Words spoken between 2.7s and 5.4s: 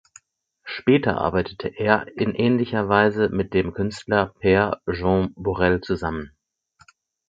Weise mit dem Künstler Pere Jaume